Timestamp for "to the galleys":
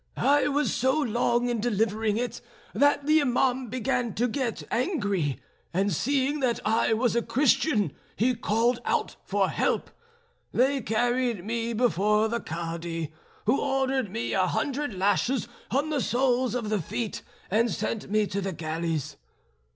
18.25-19.17